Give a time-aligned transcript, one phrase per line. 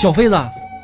[0.00, 0.36] 小妃子，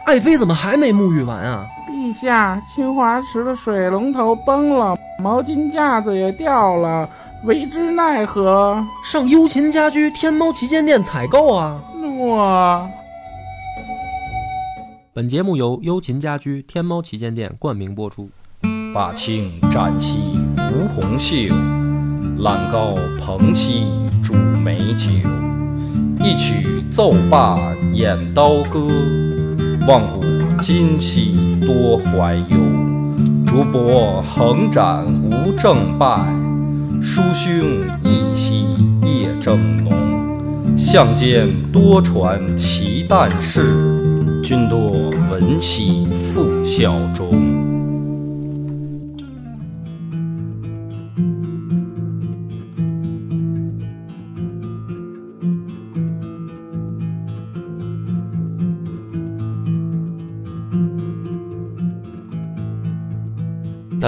[0.06, 1.64] 爱妃怎么还没沐浴完啊？
[1.88, 7.08] 陛下，清华池的水龙头崩了，毛巾架子也掉了，
[7.44, 8.85] 为之奈何？
[9.05, 11.80] 上优琴家居天猫旗舰店采购啊！
[12.19, 12.89] 我。
[15.12, 18.29] 本节目由优琴家居天猫旗舰店冠名播出。
[18.93, 20.37] 把青展兮
[20.73, 21.55] 吴红袖，
[22.39, 23.87] 揽高蓬兮
[24.25, 25.09] 煮美酒。
[26.25, 27.59] 一曲奏罢
[27.92, 28.80] 演刀歌，
[29.87, 30.24] 望古
[30.62, 32.56] 今兮多怀忧。
[33.46, 36.27] 竹帛横展无正败，
[37.02, 37.52] 书兄
[38.02, 38.65] 一夕
[39.02, 39.92] 夜正浓。
[40.79, 44.93] 相间多传奇诞事，君多
[45.30, 47.54] 闻兮复效忠。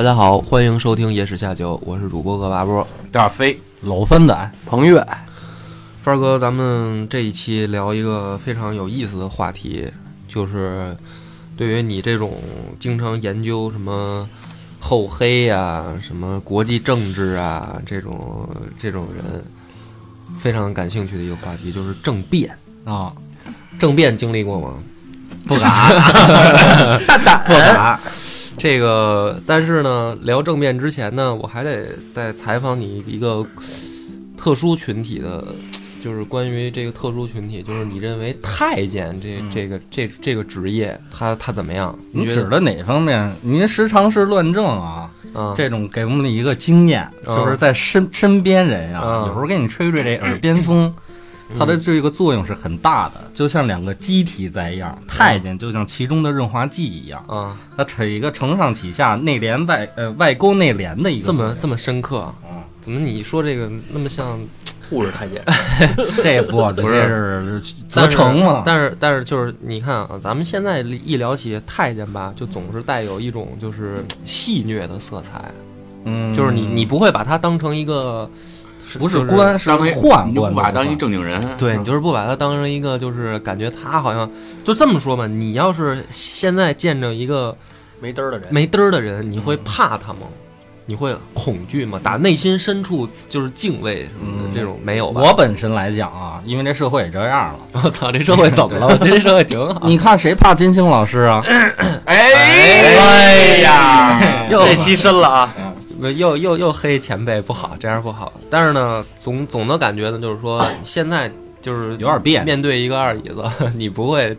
[0.06, 5.04] 家好，欢迎收听《野史下酒》，我是主播恶八波，大飞，老芬仔，彭越，
[6.00, 9.84] 范儿哥，咱们这一期聊一个非常有意思的话题，
[10.28, 10.96] 就是
[11.56, 12.34] 对于你这种
[12.78, 14.28] 经常研究什么
[14.78, 18.48] 厚黑呀、什么国际政治啊这种
[18.78, 19.44] 这种人
[20.38, 22.56] 非常感兴趣的一个话题，就是政变。
[22.84, 23.12] 啊。
[23.76, 24.74] 政变经历过吗？
[25.48, 27.00] 不敢，
[27.44, 27.98] 不敢。
[28.58, 33.46] 这个，但是呢，聊政变之前呢，我还得再采访你一个
[34.36, 35.44] 特殊群体的，
[36.02, 41.96] 就是关于这个特殊群体，就是你认为太监这这个这这个职业，他他怎么样？
[42.12, 43.30] 你指的哪方面？
[43.42, 45.10] 您时常是乱政啊，
[45.54, 50.92] 这种给我们的一个经验，就是在身身边人啊，有时候给你吹吹这耳边风。
[51.58, 61.26] 它的这个作用是很大的，就像两个机体在一样，太监就像其中的润滑剂一样啊，它成一个承上启下、内连外呃外勾内连的一个。
[61.26, 62.34] 这么这么深刻啊？
[62.80, 64.40] 怎么你说这个那么像
[64.88, 65.40] 护士太监？
[66.22, 68.62] 这不不是责成嘛？
[68.66, 75.50] 但是但是就是你看啊，咱们现在一聊起太监吧，就总是带有一种就是戏谑的色彩，
[76.04, 78.28] 嗯，就是你你不会把它当成一个。
[78.98, 81.40] 不是官，是宦官，不把他当一正经人。
[81.58, 84.30] 对你就是不把他当成一个，就是感觉他好像
[84.64, 85.26] 就这么说吧。
[85.26, 87.56] 你要是现在见着一个
[88.00, 90.20] 没嘚儿的人，没嘚儿的人，你会怕他吗？
[90.88, 92.00] 你会恐惧吗？
[92.00, 95.20] 打内心深处就是敬畏什么的这种没有吧？
[95.20, 97.58] 我本身来讲啊，因为这社会也这样了。
[97.82, 98.86] 我操，这社会怎么了？
[98.88, 99.82] 我觉得这社会挺好。
[99.84, 101.42] 你看谁怕金星老师啊？
[101.44, 101.72] 哎
[102.04, 105.52] 哎呀， 又这期深了啊！
[106.12, 108.32] 又又又黑前辈不好，这样不好。
[108.50, 111.30] 但是呢，总总的感觉呢，就是说现在
[111.60, 112.44] 就是有点变。
[112.44, 113.44] 面对一个二椅子，
[113.74, 114.36] 你不会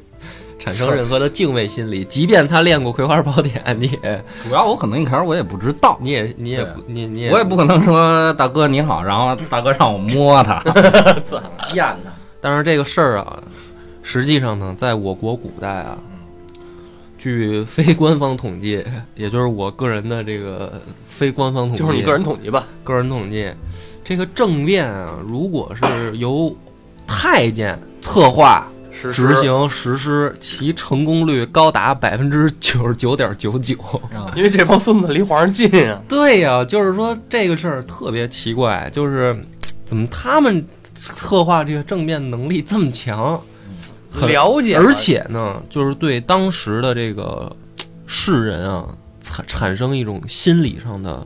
[0.59, 10.59] 产生任何的敬畏心理，即便他练过《葵花宝典》，你也主要我可能一开始我也不知道，你也你也不你你也我也不可能说大哥你好，然后大哥让我摸他，
[11.23, 12.11] 怎么验呢？
[12.41, 13.41] 但是这个事儿啊，
[14.01, 15.97] 实际上呢，在我国古代啊。
[17.27, 18.81] 据非官方统计，
[19.15, 22.65] 也就是我个人的这个非官方统计，就是你个人统计吧。
[22.83, 23.51] 个人统计，
[24.03, 26.55] 这个政变啊，如果是由
[27.05, 33.75] 太监策划、执行、实施，其成功率高达百分之九十九点九九。
[34.35, 36.01] 因为这帮孙子离皇上近啊。
[36.07, 39.37] 对呀，就是说这个事儿特别奇怪，就是
[39.83, 43.39] 怎么他们策划这个政变能力这么强？
[44.25, 47.55] 了解，而且呢，就是对当时的这个
[48.05, 48.87] 世人啊，
[49.21, 51.25] 产产生一种心理上的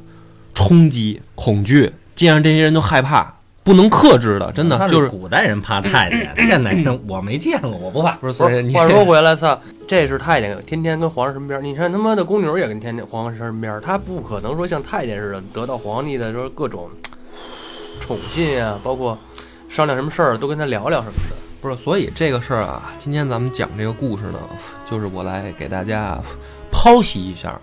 [0.53, 8.13] 冲击、恐惧，既然这些人都害怕，不能克制的，真的就是古代人怕太监，现代人我没见过，我不怕。
[8.13, 11.63] 不是，所以话说回来，操，这是太监，天天跟皇上身边。
[11.63, 16.90] 你看他妈的宫女也跟天天皇上身边，他不可能说像太监似的得到皇帝的说各种
[18.00, 19.18] 宠信啊，包括
[19.69, 21.35] 商量什么事儿都跟他聊聊什么的。
[21.61, 24.40] 不是，所以这个事儿啊，今天咱们讲这个故事呢，
[24.90, 26.19] 就是我来给大家
[26.72, 27.61] 剖析一下，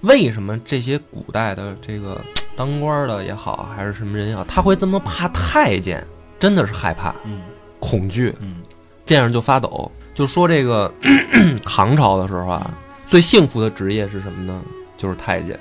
[0.00, 2.20] 为什么这些古代的这个
[2.56, 6.04] 当官的也好，还是什么人也好，他会这么怕太监，
[6.40, 7.40] 真的是害怕，嗯，
[7.78, 8.56] 恐惧，嗯，
[9.04, 9.90] 见着就发抖。
[10.12, 10.92] 就说这个
[11.62, 12.68] 唐朝的时候啊，
[13.06, 14.60] 最幸福的职业是什么呢？
[14.96, 15.56] 就是太监，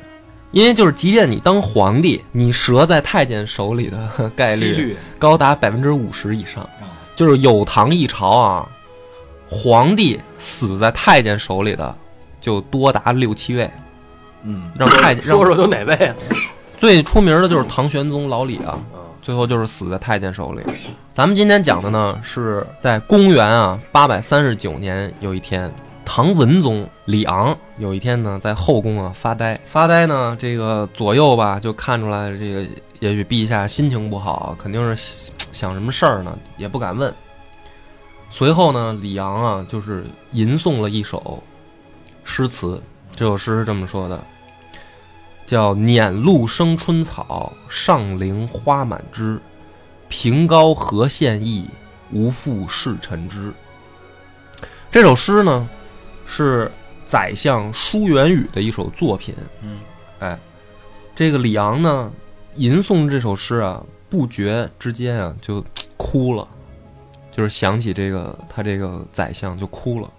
[0.50, 6.68] 因为就是即便你当皇帝，你折在太监手里的概率高达百分之五十以上。
[7.16, 8.70] 就是有唐一朝啊，
[9.50, 11.96] 皇帝死在太监手里的
[12.42, 13.70] 就多达六七位。
[14.44, 16.16] 嗯，让太监说说有哪位啊？
[16.78, 18.78] 最出名的就是唐玄宗老李啊，
[19.22, 20.62] 最后就是死在太监手里。
[21.14, 25.74] 咱们今天讲的呢，是在公元啊八百三十九年有一天，
[26.04, 32.64] 唐文宗李昂有一天呢在后宫啊发呆，发呆呢这个左右吧就看出来这个
[33.00, 37.16] 也许陛下心情不好，肯定是想什么事儿呢，也不敢问。
[38.30, 41.42] 随后呢，李昂啊就是吟诵了一首
[42.25, 42.81] 诗词，
[43.16, 44.22] 这首诗是这么说的。
[45.46, 49.40] 叫“辇露生春草，上陵花满枝。
[50.10, 51.69] 平高何献艺，
[52.12, 53.54] 无复是尘枝。”
[54.92, 55.69] 这首诗呢，
[56.25, 56.69] 是
[57.06, 59.34] 宰相舒元宇的一首作品。
[59.62, 59.80] 嗯，
[60.19, 60.38] 哎，
[61.16, 62.12] 这个李昂呢，
[62.56, 65.63] 吟诵这首诗啊，不觉之间啊，就
[65.98, 66.48] 哭了，
[67.31, 70.12] 就是想起这个他这个宰相就哭了。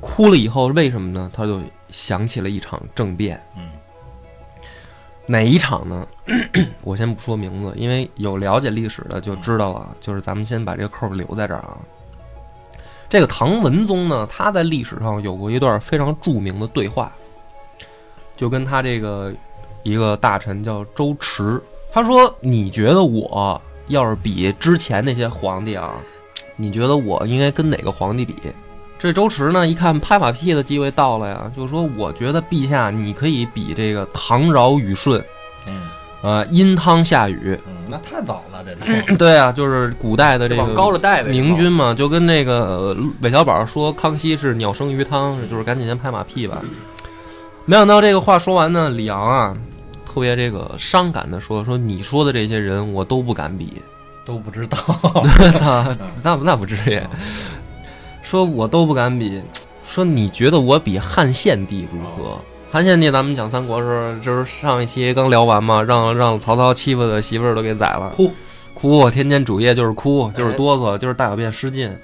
[0.00, 1.30] 哭了以后，为什么呢？
[1.32, 1.60] 他就
[1.90, 3.40] 想起了一场政变。
[3.56, 3.70] 嗯。
[5.26, 6.06] 哪一场呢？
[6.82, 9.94] 我先不说名字，因为有了解历史的就知道了。
[10.00, 11.76] 就是咱们先把这个扣留在这儿啊。
[13.10, 17.12] 这个唐文宗呢，他在历史上有过一段非常著名的对话，
[18.36, 19.32] 就跟他这个
[19.82, 21.60] 一个大臣叫周驰，
[21.92, 25.94] 他说：“你觉得我要是比之前那些皇帝啊，
[26.56, 28.34] 你觉得我应该跟哪个皇帝比？”
[28.98, 35.24] 这周驰呢，一看拍马屁的机会到了呀，就说：“我觉得陛下你可以比这个唐尧禹舜，
[35.66, 35.82] 嗯，
[36.20, 41.30] 呃，殷汤夏禹，嗯，那太早了，这对啊，就是古代的这往高个了带呗。
[41.30, 46.60] 明君嘛，就跟那个呃韦小宝说康熙是鸟生鱼汤，就是赶紧先拍马屁吧。
[47.66, 49.56] 没想到这个话说完呢，李昂啊，
[50.18, 53.74] 特别这个伤感的说：“说你说的这些人我都不敢比。”
[54.26, 54.76] 都不知道。
[55.56, 55.94] 操，
[56.24, 57.00] 那那不至于。
[58.20, 59.40] 说我都不敢比，
[59.86, 62.36] 说你觉得我比汉献帝如何？
[62.68, 68.32] 汉献帝咱们讲三国时候，就是上一期刚聊完嘛，让让曹操欺负的媳妇儿都给宰了，哭
[68.74, 71.96] 哭，天天主页就是哭，就是哆嗦，就是大小便失禁。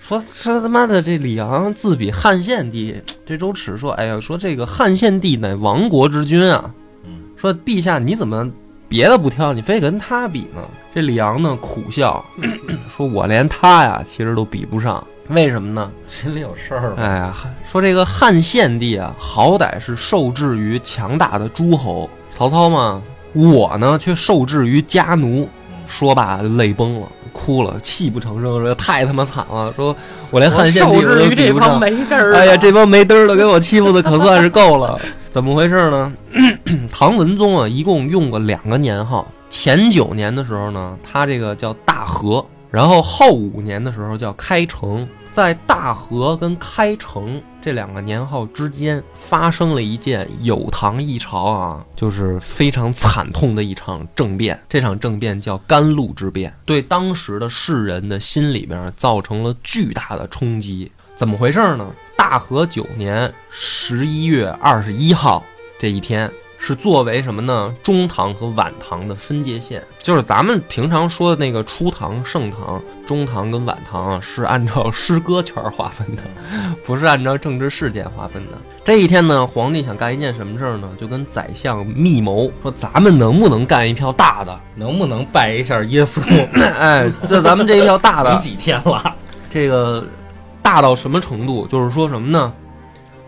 [0.00, 6.74] 说说他妈的这李昂自比汉献帝，这周耻说，哎呀，说这个汉献帝乃亡国之君啊，嗯，
[7.40, 8.50] 说陛下你怎么
[8.88, 10.62] 别的不挑，你非跟他比呢？
[10.94, 12.24] 这李昂呢苦笑，
[12.96, 15.90] 说我连他呀其实都比不上，为什么呢？
[16.08, 17.02] 心里有事儿吧？
[17.02, 23.00] 哎呀，说这个汉献帝啊，好歹是受制于强大的诸侯，曹操嘛，
[23.34, 25.48] 我呢却受制于家奴。
[25.86, 29.96] 说罢泪崩了，哭了，泣不成声，说太他妈惨了，说
[30.30, 31.80] 我连汉献帝都比不上。
[32.34, 35.00] 哎呀，这帮没嘚儿的给我欺负的可算是够了。
[35.30, 36.12] 怎么回事呢？
[36.90, 39.30] 唐文宗啊，一共用过两个年号。
[39.50, 45.06] 前九年的时候呢，他这个叫大和，然后后五年的时候叫开城。
[45.30, 54.58] 在大和跟开城这两个年号之间，发生了一件有唐一朝啊，就是非常惨痛的一场政变。
[54.68, 60.90] 这场政变叫甘露之变，对当时的世人的心里边造成了巨大的冲击。
[61.14, 61.86] 怎么回事呢？
[62.18, 65.44] 大和九年十一月二十一号
[65.78, 66.28] 这一天，
[66.58, 67.72] 是作为什么呢？
[67.80, 76.22] 中唐和晚唐的分界线，就是咱们平常说的那个初唐、盛唐、中唐跟晚唐啊，是按照诗歌圈划分的，
[76.84, 78.58] 不是按照政治事件划分的。
[78.84, 80.90] 这一天呢，皇帝想干一件什么事儿呢？
[81.00, 84.60] 就跟宰相密谋，说咱们能不能干一票大的？
[84.74, 86.20] 能不能拜一下耶稣？
[86.76, 89.14] 哎，这咱们这一票大的 没，几天了，
[89.48, 90.04] 这个
[90.68, 91.66] 大到什么程度？
[91.66, 92.52] 就是说什么呢？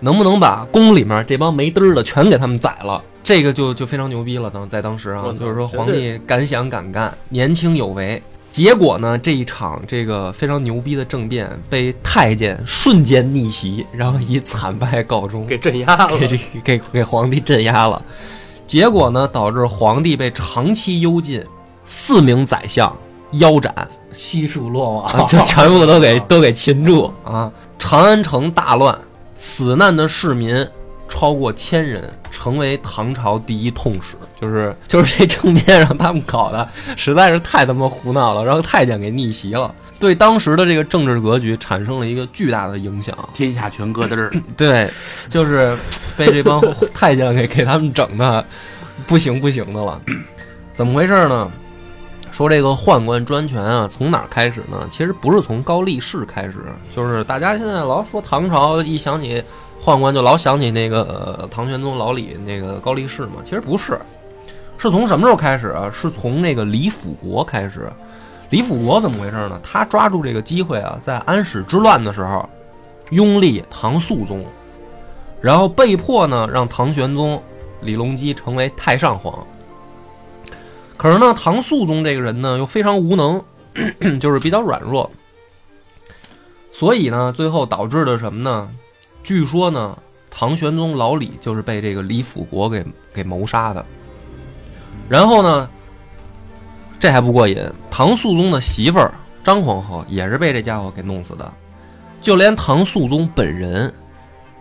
[0.01, 3.03] 能不能把宫里面这帮没嘚儿的全给他们宰了？
[3.25, 4.51] 这个就就非常牛逼了。
[4.51, 8.23] 当在当时啊就是说皇帝敢想敢干，年轻有为。
[8.51, 16.19] 结果呢，这一场这个非常牛逼的政变被太监瞬间逆袭，然后以惨败告终，给镇压了。
[16.19, 18.03] 给给给皇帝镇压了。
[18.67, 21.43] 结果呢，导致皇帝被长期幽禁，
[21.87, 22.95] 四名宰相
[23.33, 23.75] 腰斩。
[24.13, 27.51] 悉数落网，啊，就全部都给 都给擒住啊！
[27.79, 28.97] 长安城大乱，
[29.37, 30.67] 死难的市民
[31.09, 34.17] 超过千人，成为唐朝第一痛史。
[34.41, 43.15] 就是就是这政变让他们搞的实在是太他妈胡闹了，让太监给逆袭了，对当时的这个政治格局产生了一个巨大的影响。
[43.35, 44.91] 天下全咯噔儿， 对，
[45.29, 45.77] 就是
[46.17, 46.61] 被这帮
[46.95, 48.43] 太监给给他们整的
[49.07, 50.01] 不行不行的了。
[50.73, 51.51] 怎么回事呢？
[52.41, 54.89] 说这个宦官专权啊，从哪儿开始呢？
[54.91, 56.65] 其实不是从高力士开始，
[56.97, 59.45] 就是大家现在老说唐朝，一想起
[59.79, 61.03] 宦官就老想起那个、
[61.39, 63.43] 呃唐玄宗老李那个高力士嘛。
[63.45, 64.01] 其实不是，
[64.79, 65.91] 是从什么时候开始啊？
[65.93, 67.93] 是从那个李辅国开始。
[68.49, 69.61] 李辅国怎么回事呢？
[69.63, 72.49] 他抓住这个机会啊，在安史之乱的时候，
[73.11, 74.43] 拥立唐肃宗，
[75.43, 77.43] 然后被迫呢让唐玄宗
[77.83, 79.47] 李隆基成为太上皇。
[81.01, 83.43] 可是呢，唐肃宗这个人呢又非常无能，
[84.21, 85.11] 就是比较软弱，
[86.73, 88.71] 所以呢，最后导致的什么呢？
[89.23, 89.97] 据说呢，
[90.31, 93.83] 唐玄宗老李就是被这个李辅国给给谋杀的。
[95.09, 95.71] 然后呢，
[96.99, 97.57] 这还不过瘾，
[97.91, 101.51] 唐肃宗的媳妇儿张皇后也是被这家伙给弄死的。
[102.21, 103.91] 就连唐肃宗本人，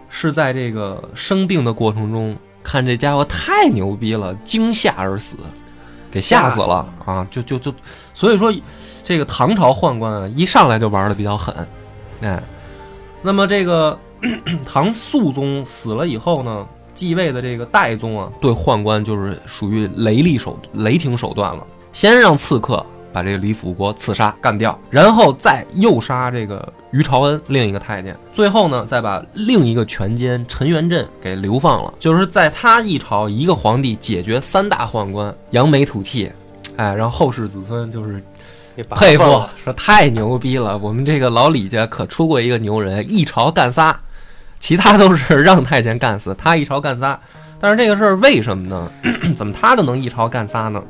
[0.08, 5.36] 是在这个生病的过程中，看这家伙太牛逼了，惊吓而死，
[6.11, 7.27] 给吓死了啊！
[7.29, 7.73] 就就就，
[8.13, 8.53] 所以说，
[9.03, 11.67] 这个唐朝宦官啊，一上来就玩的比较狠，
[12.21, 12.41] 哎，
[13.21, 13.97] 那么这个
[14.65, 22.85] 唐肃宗死了以后呢，继位的这个代宗啊，对宦官就是属于雷厉手雷霆手段了，先让刺客。
[23.11, 31.93] 把这个李辅国刺杀干掉，然后再诱杀这个于朝恩另一个太监，最后呢再把另一个权奸陈元振给流放了。
[32.00, 36.31] 就是在他一朝一个皇帝解决三大宦官，扬眉吐气，
[36.77, 38.24] 哎，让后世子孙就是
[38.89, 39.24] 佩服，
[39.63, 40.77] 说太牛逼了。
[40.79, 43.96] 我们这个老李家可出过一个牛人，一朝干仨，
[44.60, 47.19] 其他都是 让太监干死，他一朝干仨。
[47.60, 48.89] 但是这个事儿为什么呢？
[49.38, 50.81] 怎么他就能一朝干仨呢？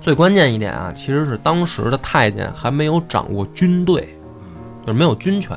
[0.00, 4.08] 最关键一点啊，其实是当时的太监还没有掌握军队，
[4.82, 5.56] 就是没有军权。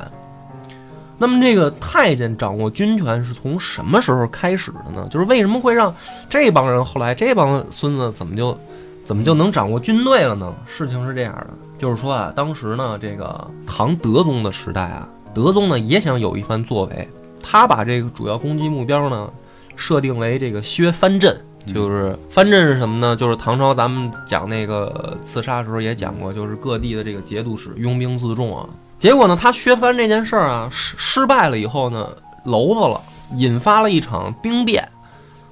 [1.18, 5.08] 那么这个太监掌握军权是从什么时候开始的呢？
[5.10, 5.94] 就是为什么会让
[6.28, 8.58] 这帮人后来这帮孙子怎么就
[9.02, 10.52] 怎么就能掌握军队了呢？
[10.66, 11.46] 事情是这样的，
[11.78, 17.08] 就是说啊，当时呢这个唐德宗的时代啊，德宗呢也想有一番作为，
[17.42, 19.30] 他把这个主要攻击目标呢
[19.74, 21.40] 设定为这个削藩镇。
[21.72, 23.16] 就是藩镇是什么呢？
[23.16, 28.68] 就是唐朝咱们讲那个刺杀时候也讲过，就是各地的这个节度使拥兵自重啊。
[28.98, 32.08] 结果呢，他削藩这件事儿啊失失败了以后呢，
[32.44, 33.00] 娄子了，
[33.34, 34.88] 引发了一场兵变。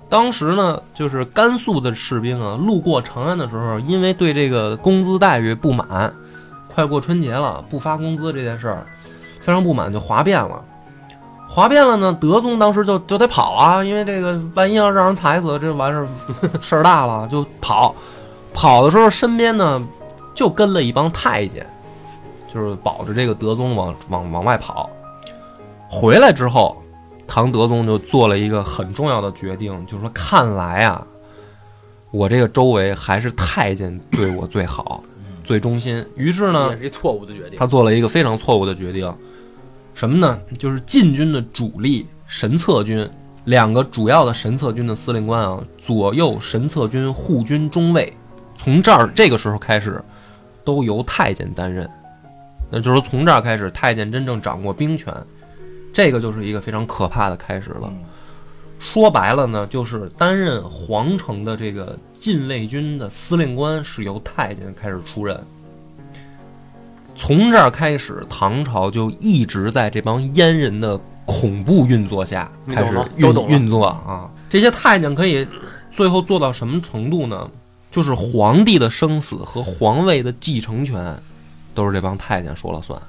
[0.09, 6.13] 当时呢，就是甘肃的士兵啊，路过长安的时候，因为对这个工资待遇不满，
[6.69, 8.87] 快过春节了不发工资这件事儿
[9.41, 10.63] 非常不满，就哗变了。
[11.49, 16.09] 哗变了呢，德宗当时就就得跑啊，因为这个万一要让人踩死，这完事儿
[16.61, 17.95] 事儿大了，就跑。
[18.53, 19.83] 跑的时候身边呢
[20.33, 21.67] 就跟了一帮太监，
[22.55, 24.89] 就是保着这个德宗往往往外跑。
[25.91, 26.81] 回来之后，
[27.27, 31.07] 唐德宗就做了一个很重要的决定，就是说看来啊，
[32.11, 35.03] 我这个周围还是太监对我最好，
[35.43, 36.05] 最忠心。
[36.15, 37.59] 于是呢，也是一错误的决定。
[37.59, 39.13] 他做了一个非常错误的决定。
[39.95, 40.39] 什么呢？
[40.59, 43.09] 就是禁军的主力神策军，
[43.45, 48.13] 两个主要的神策军的司令官啊，左右神策军护军中尉，
[48.57, 50.03] 从这儿这个时候开始，
[50.65, 51.89] 都由太监担任。
[52.75, 55.15] 那就是说，从这儿开始，太监真正掌握兵权，
[55.93, 57.89] 这个就是一个非常可怕的开始了。
[58.81, 65.41] 说白了呢，就是担任皇城的这个禁卫军的司令官是由太监开始出任。
[67.15, 74.29] 从这儿开始，唐朝就一直在这帮阉人的恐怖运作下开始运运作啊！
[74.51, 75.47] 这些太监可以
[75.93, 77.49] 最后做到什么程度呢？
[77.93, 81.17] 就是皇帝的生死和皇位的继承权
[81.75, 83.01] 都是这帮太监说了算。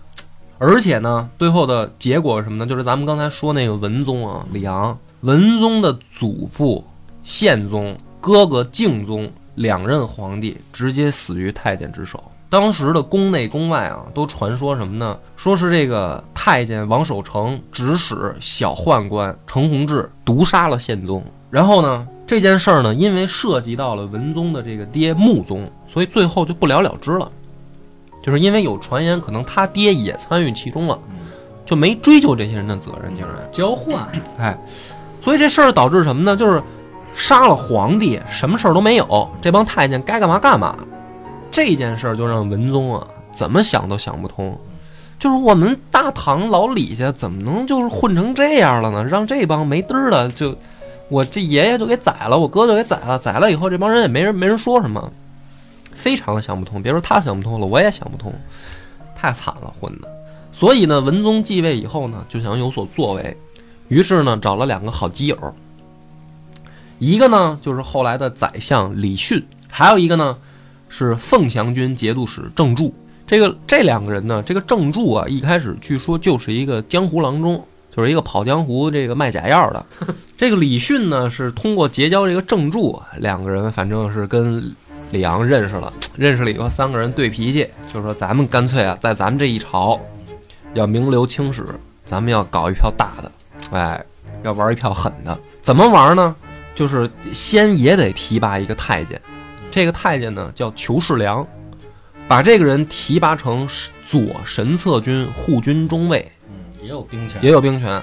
[0.57, 2.65] 而且呢，最后的结果是什么呢？
[2.65, 6.83] 就是咱们刚才说那个文宗啊，李昂，文宗的祖父
[7.23, 12.23] 宪宗、哥哥敬宗两任皇帝直接死于太监之手。
[12.47, 15.17] 当时的宫内宫外啊，都传说什么呢？
[15.35, 21.21] 说是这个太监王守成指使小宦官程弘志毒杀了宪宗。
[21.49, 27.29] 然后呢，这件事儿呢，因为涉及到了文宗的这个爹穆宗，所以最后就不了了之了。
[28.25, 30.97] 就是因为有传言，可能他爹也参与其中了，
[31.63, 34.03] 就没追究这些人的责任，竟然交换。
[34.39, 34.57] 哎，
[35.21, 36.35] 所以这事儿导致什么呢？
[36.35, 36.59] 就是
[37.13, 40.75] 杀了皇帝，什么事儿都没有，这帮太监该干嘛干嘛。
[41.51, 44.57] 这件事儿就让文宗啊怎么想都想不通，
[45.19, 49.03] 就是我们大唐老李家怎么能就是混成这样了呢？
[49.03, 50.55] 让这帮没嘚儿的就
[51.09, 55.11] 我这爷爷就给宰了，我哥就给宰了，宰了以后这帮人也没人没人说什么，
[55.95, 56.83] 非常的想不通。
[56.83, 58.31] 别说他想不通了，我也想不通，
[59.15, 60.07] 太惨了混的。
[60.51, 63.35] 所以呢，文宗继位以后呢，就想有所作为，
[63.87, 65.55] 于是呢找了两个好基友，
[66.99, 70.37] 一个呢就是后来的宰相李训，还有一个呢。
[70.87, 72.93] 是凤翔军节度使郑注，
[73.27, 77.61] 这个这两个人呢，这个郑注啊，一开始据说就是一个江湖郎中，
[77.93, 79.85] 就是一个跑江湖这个卖假药的。
[80.37, 84.73] 这个李训呢，是通过结交这个郑注，两个人反正是跟
[85.11, 89.99] 李昂认识了，认识了以后，三个人对脾气，就说咱们干脆啊，在咱们这一朝
[90.73, 91.65] 要名留青史，
[92.05, 93.31] 咱们要搞一票大的，
[93.71, 94.03] 哎，
[94.43, 95.37] 要玩一票狠的。
[95.61, 96.35] 怎么玩呢？
[96.73, 99.19] 就是先也得提拔一个太监。
[99.71, 101.45] 这个太监呢叫裘世良，
[102.27, 103.67] 把这个人提拔成
[104.03, 106.29] 左神策军护军中尉，
[106.85, 107.99] 也有兵权，也有兵权。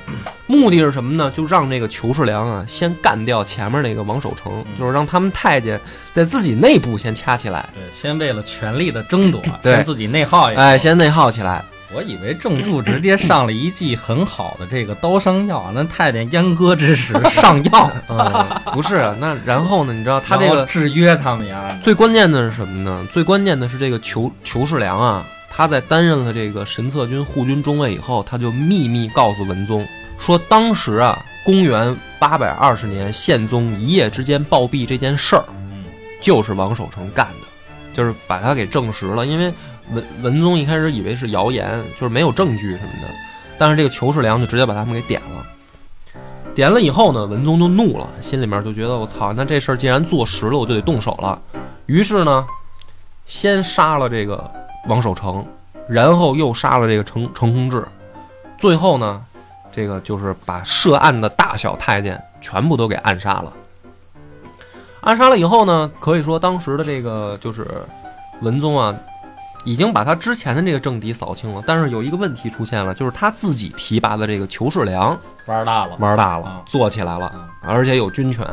[0.48, 1.32] 目的是什么呢？
[1.34, 10.60] 就让这个裘世良啊，先干掉前面那个王守成，就是让他们太监在自己内部先掐起来，对，先为了权力的争夺，先自己内耗一下。
[10.60, 11.64] 哎，先内耗起来。
[11.94, 19.92] 我以为郑注直接上了一剂很好的这个刀伤药，那太监阉割之时上药， 嗯，不是，那然后呢？
[19.92, 21.78] 你知道他这个制约他们呀。
[21.82, 23.06] 最关键的是什么呢？
[23.12, 25.22] 最关键的是这个裘裘世良啊，
[25.54, 29.86] 他在担任了这个神策军护军中尉以后，他就秘密告诉文宗
[30.18, 35.84] 说，当时啊，公元八百二十年，宪宗一夜之间暴毙这件事儿，嗯
[36.22, 37.46] 就是王守成干的，
[37.92, 39.26] 就是把他给证实了。
[39.26, 39.52] 因为
[39.90, 43.08] 文文宗一开始以为是谣言，就是没有证据什么的，
[43.58, 45.46] 但是这个裘世良就直接把他们给点了。
[46.54, 51.40] 点了以后呢，文宗就怒了，心里面就觉得我操，那这事儿既然坐实了，我就得动手了。
[51.86, 52.46] 于是呢，
[53.26, 54.50] 先杀了这个
[54.88, 55.46] 王守成，
[55.88, 57.86] 然后又杀了这个程程弘志，
[58.58, 59.22] 最后呢，
[59.70, 63.52] 这个就是把涉案的大小太监全部都给暗杀了。
[65.02, 67.66] 暗杀了以后呢，可以说当时的这个就是
[68.40, 68.94] 文宗啊，
[69.64, 71.62] 已经把他之前的这个政敌扫清了。
[71.66, 78.46] 但是有一个问题出现了，就是他自己提拔的这个裘世良玩大了，玩大了啊，做起来了啊，而且有军权，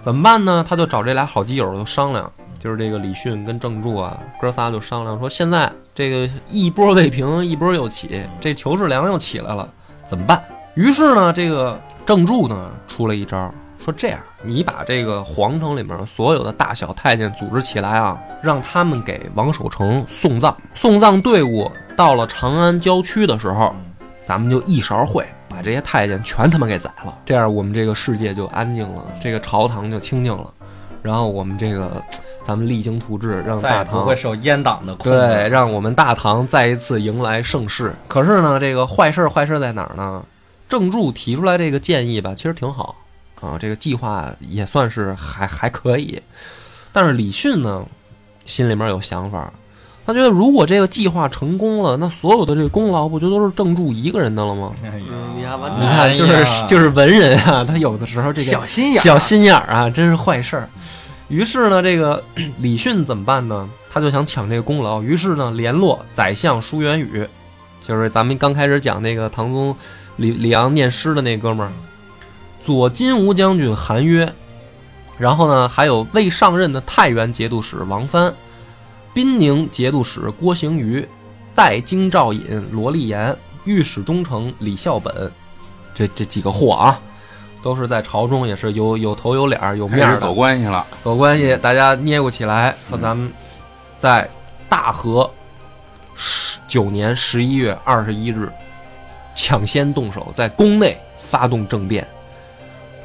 [0.00, 0.64] 怎么办呢？
[0.68, 9.68] 他就找这俩好基友就商量，就是这个李迅跟郑注啊，哥仨就商量说，现在这个一波未平，一波又起，这裘世良又起来了，
[10.08, 10.42] 怎么办？
[10.74, 20.56] 于是呢，这个郑注呢出了一招，说这样，你把这个皇城里面所有的大小太监组织起来啊，让他们给王守成送葬。
[20.74, 23.74] 送葬队伍到了长安郊区的时候，
[24.24, 30.52] 咱们就一勺烩把这些太监全他妈给宰了，这样我们这个世界就安静了，这个朝堂就清静了，
[31.02, 32.02] 然后我们这个
[32.48, 35.18] 咱们励精图治，让大唐也不会受阉党的控制。
[35.18, 37.94] 对，让我们大唐再一次迎来盛世。
[38.08, 40.24] 可是呢，这个坏事儿坏事儿在哪儿呢？
[40.66, 42.96] 郑注提出来这个建议吧，其实挺好
[43.42, 46.18] 啊，这个计划也算是还还可以。
[46.90, 47.84] 但是李迅呢，
[48.46, 49.52] 心里面有想法，
[50.06, 54.72] 他觉得如果这个计划成功了，那所有的这个功劳不就都是郑注一个人的了吗？
[54.82, 54.90] 嗯，
[55.36, 60.66] 你看你哎看，就是呀就是文人啊，他有的时候这个小心眼儿，小心眼儿啊，真是坏事儿。
[61.28, 62.22] 于是呢，这个
[62.58, 63.68] 李迅怎么办呢？
[63.90, 67.26] 他就想抢这个功劳，于是呢，联络宰相舒元宇，
[67.80, 69.74] 就是咱们刚开始讲那个唐宗
[70.16, 71.72] 李李昂念诗的那哥们儿，
[72.62, 74.30] 左金吾将军韩约，
[75.18, 78.34] 然后呢，还有未上任的太原节度使王藩，
[79.14, 81.06] 滨宁节度使郭行瑜，
[81.54, 85.32] 代京兆尹罗立言，御史中丞李孝本，
[85.94, 87.00] 这这几个货啊，
[87.62, 90.86] 都是在朝中也是有有头有脸儿有面儿的走关系了。
[91.00, 93.32] 走关系，大家捏过起来，说咱们
[93.98, 94.28] 在
[94.68, 95.30] 大和
[96.14, 98.50] 十九年十一月二十一日
[99.34, 102.06] 抢先动手，在宫内发动政变，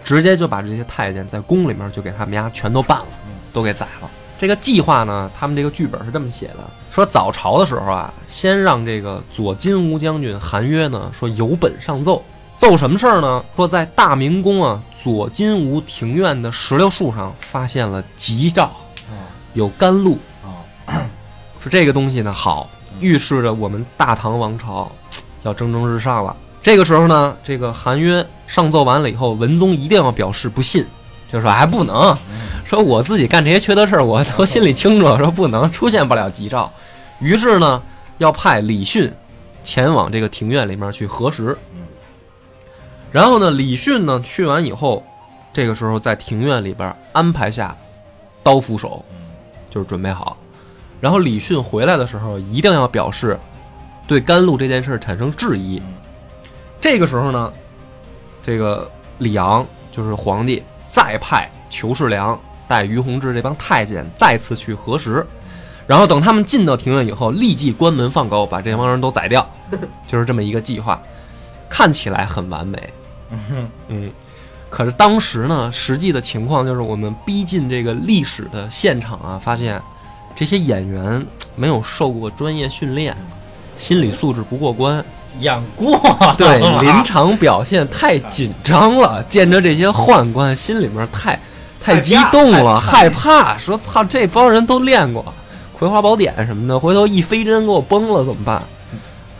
[0.03, 3.05] 直接就把这些太监在宫里面就给他们家全都办了，
[3.51, 4.09] 都给宰了。
[4.39, 6.59] 这个计划呢，他们这个剧本是这么写的：
[6.91, 12.21] 说早朝的时候啊，先让这个左金吾将军韩约呢说有本上奏，
[12.63, 13.43] 奏什么事儿呢？
[13.57, 18.71] 说在大明宫啊左金吾庭院的石榴树上发现了吉兆，
[19.51, 20.63] 有甘露，啊，
[21.59, 22.69] 说这个东西呢好，
[23.01, 24.89] 预示着我们大唐王朝
[25.43, 26.33] 要蒸蒸日上了。
[26.61, 30.87] 这个时候呢，这个韩约上奏完了以后，文宗一定要表示不信，
[31.29, 32.17] 就说还不能，
[32.63, 36.71] 说我自己干这些缺德事儿，我都心里清楚，说不能出现不了吉兆。
[37.19, 37.83] 于是呢，
[38.19, 39.11] 要派李迅
[39.65, 41.57] 前往这个庭院里面去核实。
[43.13, 45.03] 然后呢，李迅呢去完以后，
[45.53, 47.73] 这个时候在庭院里边安排下
[48.41, 49.05] 刀斧手，
[49.69, 50.35] 就是准备好。
[50.99, 53.39] 然后李迅回来的时候，一定要表示
[54.07, 55.79] 对甘露这件事产生质疑。
[56.81, 57.53] 这个时候呢，
[58.43, 65.23] 这个李昂就是皇帝，再派裘世良带于洪志这帮太监再次去核实。
[65.85, 69.47] 然后等他们进到庭院以后，立即关门放狗，把这帮人都宰掉，
[70.07, 70.99] 就是这么一个计划，
[71.69, 72.91] 看起来很完美。
[73.89, 74.09] 嗯，
[74.69, 79.81] 可是当时呢，实际的情况就是我们逼近这个历史的现场啊，发现
[80.35, 83.15] 这些演员没有受过专业训练，
[83.77, 85.03] 心理素质不过关，
[85.39, 85.99] 演过
[86.37, 91.39] 对临场表现太紧张了，见着这些宦官心里面太
[91.83, 95.23] 太激动了，害怕，说操这帮人都练过
[95.77, 98.63] 《葵花宝典》什么的，回头一飞针给我崩了怎么办？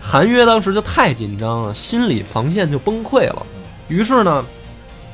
[0.01, 3.45] 韩约当时就太紧张了，心理防线就崩溃了。
[3.93, 4.43] 于是呢，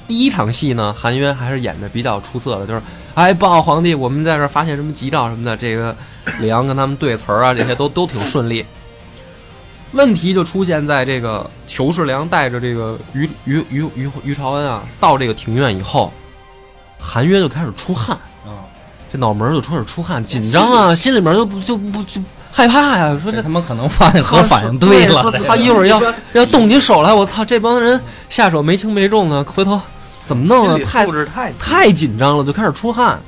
[0.08, 2.82] 第一场戏呢，韩渊还是演的比较出色的，就是
[3.14, 5.94] 哎报告皇帝，我们在这儿发现什么吉兆什么的，这个
[6.40, 8.66] 李昂跟他们对词儿啊，这些都都挺顺利。
[9.92, 16.14] 问题就出现在这个裘世良带着这个于于于于于朝恩啊，到这个庭院以后，
[16.98, 18.16] 韩渊就开始出汗，
[18.46, 18.64] 啊，
[19.12, 26.02] 这脑门儿就开始出汗，紧张啊，心里面就不就不就害怕呀，说这这他妈可能发现核反应堆了 说，他一会儿要
[26.34, 29.80] 要动起手来，我操，这帮人下手没轻没重的，回头
[30.26, 30.78] 怎么弄啊？
[30.86, 33.20] 太太太紧张了，就开始出汗。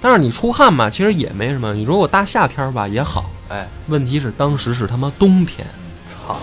[0.00, 1.74] 但是你出汗嘛，其实也没什么。
[1.74, 5.66] 你如果大夏天儿吧也好，哎，问题是当时是他妈冬天，
[6.06, 6.36] 操，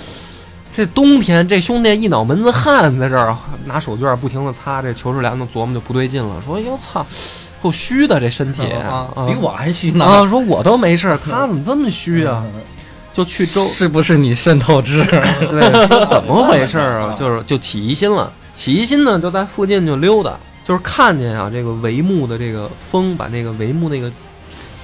[0.74, 7.06] 这冬天这兄弟一脑门子汗在这儿拿手绢儿不停的擦，这裘世良就琢磨就不对劲了，说哟操，
[7.66, 10.06] 够虚的这身体 啊，啊比我还虚呢。
[10.06, 12.44] 啊，说我都没事儿，他怎么这么虚啊？
[13.12, 15.04] 就去周是不是你渗透支？
[15.50, 17.16] 对，说怎么回事儿啊？
[17.18, 24.12] 就是就起疑心了，起疑心呢，就在附近就溜达，就是看见啊，这个帷幕的这个风把那个帷幕那个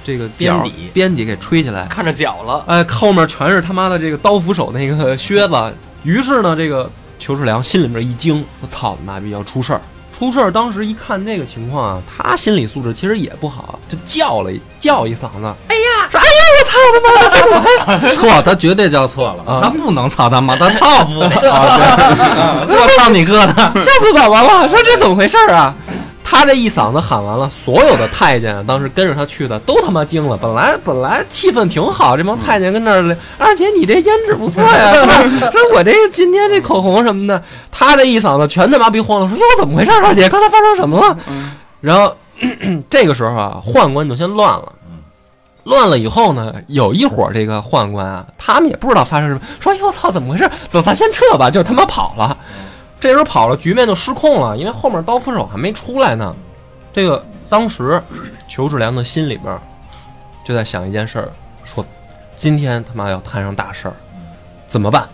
[0.02, 5.54] 这个角边底边底给吹起来，看着脚了，哎，后面全是他妈的这个刀斧手那个靴子。
[6.02, 9.80] 于是呢，这个裘世良心里面一惊，说：“操他妈逼，要出事儿！”
[10.30, 21.30] 出事儿，当时一看这个情况啊，他心理素质其实也不好，就叫了叫一嗓子，哎呀，说哎呀，我操他妈的，这怎么还 错，他绝对叫错了，啊他不能操他妈，他操不了
[22.98, 23.52] 操你哥的！
[23.52, 24.68] 吓死宝宝了！
[24.68, 25.74] 说这怎么回事儿啊？
[26.32, 30.34] 他这一嗓子喊完了，所有的太监当时跟着他去的都他妈惊了。
[30.34, 34.94] 本来本来气氛挺好，这帮太监跟那儿，二姐你这胭脂不错呀，
[35.52, 40.02] 说我这今天这口红什么的，他这一嗓子全他妈逼慌了，说哟怎么回事儿？
[40.02, 41.18] 二姐刚才发生什么了？
[41.82, 42.16] 然后
[42.88, 44.72] 这个时候啊，宦官就先乱了。
[45.64, 50.50] 乱了以后呢，有一伙这个宦官啊，他们也不知道发生什么，说哟操，怎么回事？
[50.66, 52.34] 走，咱先撤吧，就他妈跑了。
[53.02, 56.32] 这时候跑了，局面就失控了，因为后面刀斧手还没出来呢。
[56.92, 58.00] 这个当时
[58.46, 59.58] 裘志良的心里边
[60.44, 61.28] 就在想一件事儿，
[61.64, 61.84] 说
[62.36, 63.94] 今天他妈要摊上大事儿，
[64.68, 65.04] 怎么办？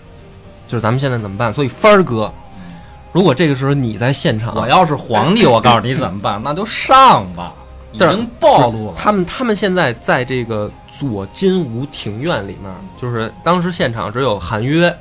[0.66, 1.51] 就是咱们现在怎么办？
[1.51, 2.31] 所以帆儿哥，
[3.11, 7.55] 如果这个时候你在现场，我要是皇帝，我告诉你怎么办，那就上吧，
[7.92, 8.94] 已经暴露了。
[8.98, 12.70] 他们他们现在在这个左金吾庭院里面，
[13.01, 14.94] 就是当时现场只有韩约、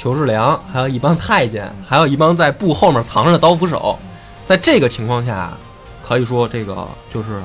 [0.00, 3.98] 裘世良，还有一帮太监，还有一帮在布后面藏着的刀斧手。
[4.46, 5.52] 在这个情况下，
[6.02, 7.38] 可以说这个就是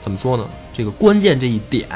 [0.00, 0.46] 怎么说呢？
[0.72, 1.88] 这个关键这一点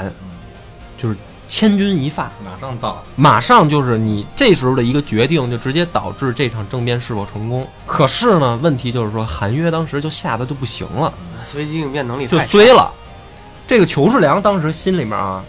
[0.98, 7.64] 就是千钧一发，马上到，马上就是你这时候的一个决定，就直接导致这场政变是否成功。
[7.86, 11.14] 可是呢，问题就是说韩约当时就吓得就不行了。
[11.44, 12.92] 随机应变能力就太衰了。
[13.64, 15.44] 这个裘世良当时心里面啊，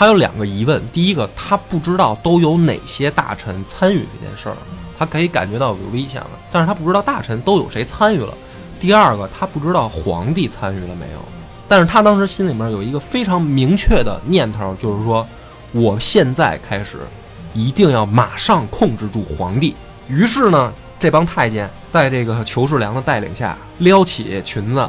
[0.00, 4.56] 他有两个疑问：第一个，他不知道都有哪些大臣参与这件事儿，
[4.98, 8.32] 他可以感觉到有危险了，但是他不知道大臣都有谁参与了；
[8.80, 11.18] 第二个，他不知道皇帝参与了没有。
[11.68, 15.26] 但是他当时心里面有一个非常明确的念头，就是说，
[15.72, 17.00] 我现在开始
[17.52, 19.76] 一定要马上控制住皇帝。
[20.08, 24.88] 于是呢，这帮太监在这个裘世良的带领下，撩起裙子，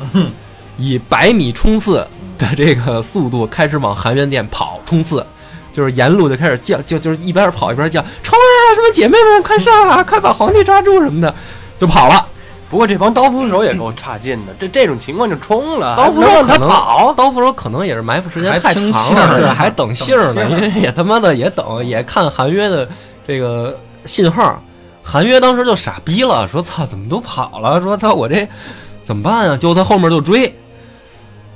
[0.77, 2.05] 以百米冲刺
[2.37, 5.25] 的这个速度开始往含元殿跑，冲刺，
[5.71, 8.75] 就是沿路就开始叫，就就是一边跑一边叫冲啊！
[8.75, 11.33] 什么姐妹们快上啊，快把皇帝抓住什么的，
[11.77, 12.25] 就跑了。
[12.69, 18.83] 不过这帮刀斧手也够差劲的，这这种情况就冲了，刀斧手可能跑，刀斧手可能也是埋伏时间太长
[19.15, 22.87] 了，对，呢还等信儿呢，因为也他妈的也等，也看韩约的
[23.27, 24.61] 这个信号。
[25.03, 27.81] 韩约当时就傻逼了，说：“操，怎么都跑了？
[27.81, 28.47] 说操，我这
[29.03, 30.53] 怎么办啊？”就在后面就追。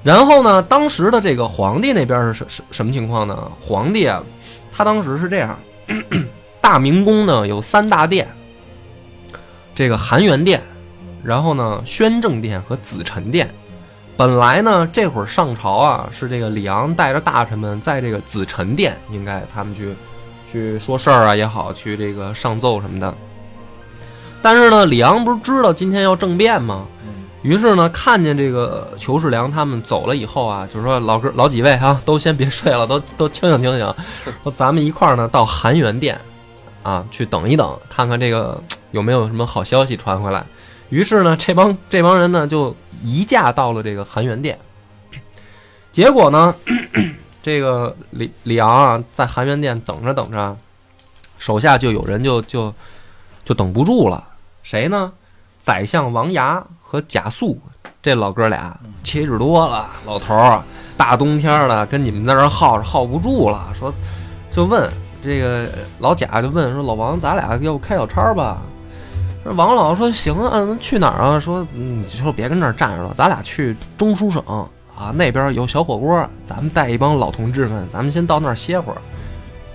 [0.03, 3.51] 然后呢，当时的这个皇帝那边是什什什么情况呢？
[3.60, 4.21] 皇帝啊，
[4.71, 5.58] 他当时是这样，
[6.62, 8.27] 大明宫呢有三大殿，
[9.73, 10.62] 这个含元殿，
[11.23, 13.51] 然后呢宣政殿和紫宸殿。
[14.15, 19.95] 本来呢，这会儿上朝啊，是这个李昂带着大臣们在这个紫宸殿，应该他们去
[20.51, 23.12] 去说事儿啊也好，去这个上奏什么的。
[24.41, 26.86] 但是呢，李昂不是知道今天要政变吗？
[27.45, 33.95] 于是呢，看见这个裘世良他们走了以后啊，就是说老哥老几位啊，都先别睡了，都都清醒清醒，
[34.41, 36.19] 说咱们一块儿呢到含元殿
[36.81, 40.43] 啊去等一等，看看这个有没有什么好消息传回来。
[40.89, 44.58] 于是呢，这帮这帮人呢就移驾到了这个含元殿。
[45.91, 46.55] 结果呢，
[47.43, 50.58] 这个李李昂啊，在含元殿等着等着，
[51.38, 52.73] 手下就有人就就
[53.45, 54.23] 就等不住了。
[54.63, 55.13] 谁呢？
[55.60, 57.60] 宰相王牙和贾素
[58.00, 60.62] 这老哥俩七十多了，老头儿，
[60.95, 63.91] 大冬天的跟你们在这耗着耗不住了，说
[64.52, 64.88] 就问
[65.24, 65.67] 这个
[65.98, 68.60] 老贾就问说老王，咱俩要不开小差吧？
[69.56, 71.39] 王老说行啊，那去哪儿啊？
[71.39, 74.41] 说你就说别跟这儿站着了，咱俩去中书省
[74.95, 78.98] 啊，那边有小火锅，咱们带一帮老同志们，咱们先到那儿歇会儿。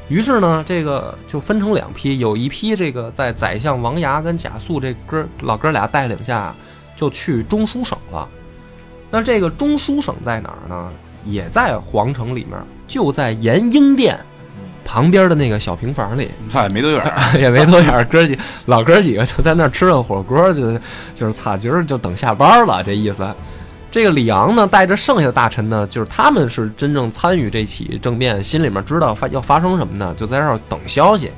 [0.08, 6.52] 于是呢，这个就分成两批，有一批这个在宰相王牙跟贾素这哥老哥俩带领下，
[7.00, 8.28] 就去中书省了。
[9.10, 10.90] 那这个中书省在哪儿呢？
[11.24, 14.20] 也在皇城里面，就在延英殿
[14.84, 16.30] 旁边的那个小平房里。
[16.50, 20.78] 差也没多远儿， 也没多远儿，哥几老哥几个就在那儿吃了火锅，就
[21.14, 23.26] 就是擦，今儿就等下班了，这意思。
[23.90, 31.32] 这个李昂呢，带着剩下的大臣呢，就是他们是真正参与这起政变，心里面知道发要发生什么呢，就在这儿等消息。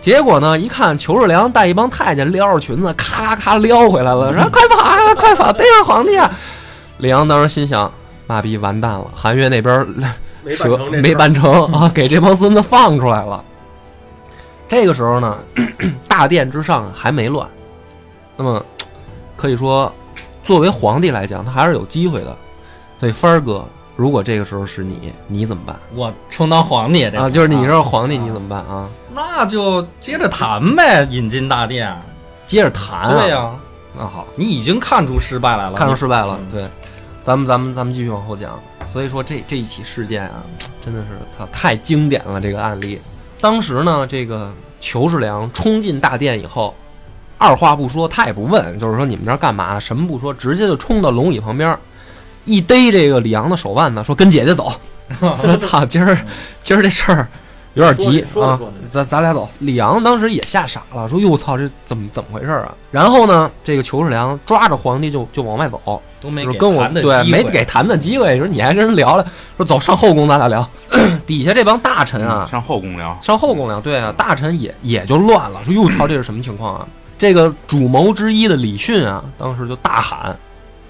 [0.00, 6.30] 结果呢，一看裘世良带一帮太监撩着裙子，咔咔咔撩回来了， 说快跑啊，快跑，逮着皇帝啊！
[6.98, 7.92] 李昂当时心想，
[8.26, 9.86] 妈逼完蛋了，韩月那边
[10.42, 13.44] 没蛇办成没办成，啊，给这帮孙子放出来了。
[14.66, 15.36] 这个时候呢，
[16.08, 17.46] 大殿之上还没乱，
[18.36, 18.64] 那么
[19.36, 19.92] 可以说，
[20.42, 22.34] 作为皇帝来讲，他还是有机会的。
[22.98, 23.64] 所以帆儿哥，
[23.96, 27.28] 如果这个时候是你，你怎么办我充当皇帝啊？
[27.28, 28.88] 就是你是皇帝，你怎么办啊？
[29.12, 31.94] 那就接着谈呗，引进大殿。
[32.46, 33.20] 接着谈啊。
[33.20, 33.50] 对呀、
[33.96, 36.46] 那好，你已经看出失败来了，看出失败了嗯。
[36.50, 36.68] 对，
[37.24, 38.58] 咱们咱们咱们继续往后讲。
[38.90, 40.42] 所以说这这一起事件啊，
[40.84, 43.00] 真的是操太经典了这个案例。
[43.40, 46.74] 当时呢，这个裘世良冲进大殿以后，
[47.38, 49.80] 二话不说，他也不问，就是说你们这儿干嘛呢？
[49.80, 51.78] 什么不说，直接就冲到龙椅旁边，
[52.44, 54.72] 一逮这个李阳的手腕子，说跟姐姐走。
[55.20, 56.18] 我操，今儿
[56.62, 57.28] 今儿这事儿
[57.74, 59.48] 有点急啊咱咱俩走。
[59.60, 62.74] 李阳当时也吓傻了，说哟操，这怎么怎么回事啊？
[62.90, 69.24] 然后呢，这个裘世良抓着皇帝就就往外走，都没给就跟我谈的对机会没给谈的机会，说你还跟人聊聊，
[69.56, 70.68] 说走上后宫咱俩聊。
[71.26, 76.88] 底下这帮大臣啊，上后宫聊，上后宫聊，对啊，大臣也也就乱了，说哟操，这是什么情况啊？
[77.18, 80.36] 这个主谋之一的李训啊，当时就大喊，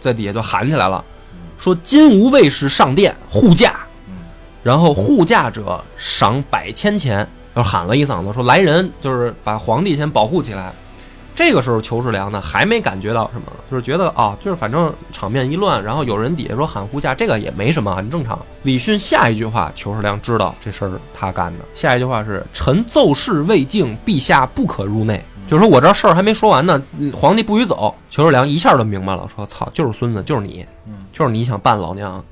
[0.01, 1.05] 在底下就喊起来了，
[1.59, 3.81] 说金吾卫士上殿护驾，
[4.63, 10.73] 然后护驾者赏百千钱，就喊了一嗓子，说来人，就是把皇帝先保护起来。
[11.33, 18.39] 这个时候，裘世良呢还没感觉到什么，就是觉得啊，就是反正场面一乱，然后有人底下说喊护驾，这个也没什么，很正常。
[18.65, 21.61] 李训下一句话，裘世良知道这事儿他干的。
[21.73, 27.95] 下一句话是：“臣奏事未尽，陛下不可入内。”就是说我这事儿还没说完呢，嗯皇帝不许走。
[28.11, 30.67] 裘世良一下就明白了，说：“操，就是孙子，就是你，
[31.13, 32.23] 就是你想办老娘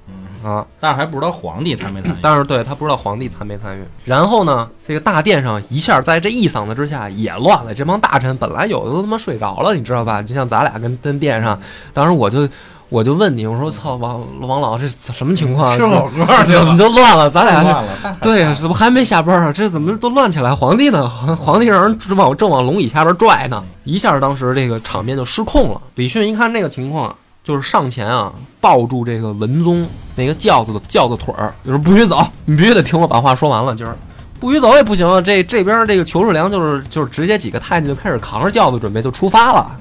[0.44, 2.16] 啊！”但是还不知道皇帝参没参与。
[2.22, 3.83] 但是对他不知道皇帝参没参与。
[4.05, 7.74] 然后呢，这个大殿上一下在这一嗓子之下也乱了。
[7.74, 10.22] 这帮大臣本来有的都他妈睡着了，你知道吧？
[10.22, 11.59] 就像咱俩跟跟殿上，
[11.92, 12.48] 当时我就
[12.88, 15.77] 我就问你，我说操王王老这什么情况？
[15.77, 17.29] 吃火锅怎么，就乱了？
[17.29, 18.16] 咱俩这乱了。
[18.22, 19.53] 对，怎么还没下班啊？
[19.53, 20.55] 这怎么都乱起来？
[20.55, 21.07] 皇帝呢？
[21.09, 25.81] 皇皇帝让人正往正往龙椅下边拽呢，一下当时这个场面就失控了。
[25.96, 27.14] 李迅一看这个情况，
[27.49, 28.31] 就是上前啊，
[28.61, 33.75] 抱住这个文宗那个轿子的轿子腿儿，就是不许走，你必须得听我把话说完了。
[33.75, 33.97] 今儿
[34.39, 35.19] 不许走也不行啊！
[35.19, 39.75] 这这边这个裘世良就是就是直接几个太监就开始扛着轿子准备就出发了，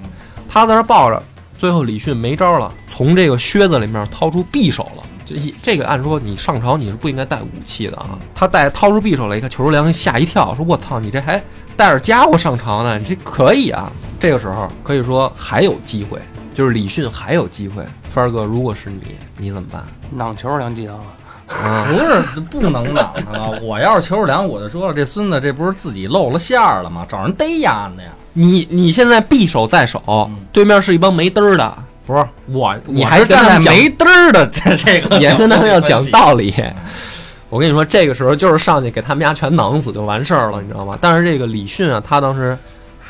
[0.48, 1.22] 他在那抱着。
[1.60, 5.04] 最后李迅没招了，从这个靴子里面掏出匕首了。
[5.26, 8.18] 这一这个按说你上朝你是不应该带武器的啊。
[8.34, 11.44] 他带掏出匕首来，一看裘世良吓一跳，说：“我操，你这还
[11.76, 12.98] 带着家伙上朝呢？
[12.98, 16.18] 你这可以啊！”这个时候可以说还有机会，
[16.58, 17.86] 就是李迅还有机会。
[18.12, 19.84] 帆儿哥，如果是你，你怎么办？
[20.10, 23.60] 囊球梁继阳啊，啊， 不是不能挡他了。
[23.62, 27.06] 我要是裘世良，我就说了，这孙子这不是自己露了馅儿了吗？
[27.08, 28.10] 找人逮丫的呀！
[28.34, 36.56] 你你现在匕首在手，对面是一帮没嘚儿的，不是我，你还是站在没嘚儿的 这这个，也跟他们要讲道理。
[37.52, 40.98] 我跟你说，这个时候就是上去给他们家全囊死就完事儿了，你知道吗？
[41.00, 42.58] 但是这个李迅啊，他当时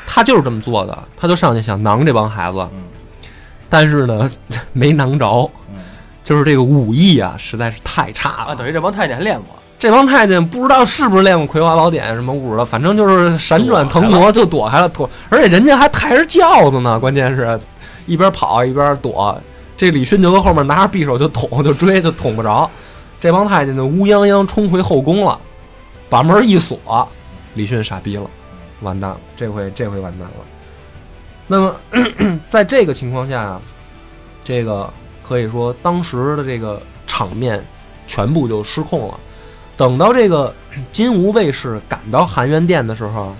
[0.06, 2.82] 他就是这么做的，他就上去想囊这帮孩子，嗯
[3.68, 4.30] 但是呢
[4.72, 5.50] 没囊着。
[5.70, 5.80] 嗯，
[6.24, 8.56] 就是这个武艺啊实在是太差啊，了。
[8.56, 17.58] 等于这帮太监还练过，这帮太监不知道是不是练过《葵花宝典》什么舞的，反正就是闪转腾挪就躲开了，躲，而且人家还抬着轿子呢，关键是
[18.06, 19.40] 一边跑一边躲。
[19.76, 22.68] 这李迅就搁后面拿着匕首就捅就追就捅不着，
[23.20, 25.38] 这帮太监就乌泱泱冲回后宫了，
[26.10, 27.08] 把门一锁，
[27.54, 28.28] 李迅傻逼了，
[28.80, 30.34] 完蛋了，这回这回完蛋了。
[31.48, 31.74] 那么
[32.46, 33.60] 在这个情况下啊，
[34.44, 34.88] 这个
[35.26, 37.64] 可以说当时的这个场面
[38.06, 39.18] 全部就失控了。
[39.76, 40.54] 等到这个
[40.92, 43.34] 金吾卫士赶到含元殿的时候，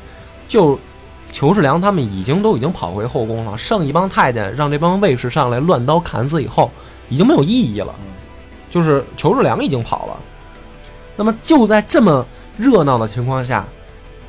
[0.48, 0.78] 就
[1.30, 6.70] 裘世良他们已经都已经跑回后宫了，剩一帮太监让这帮卫士上来乱刀砍死以后，
[7.10, 7.94] 已经没有意义了。
[8.70, 10.16] 就是裘世良已经跑了。
[11.16, 12.24] 那么就在这么
[12.56, 13.66] 热闹的情况下，